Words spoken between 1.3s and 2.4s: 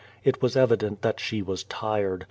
was tired.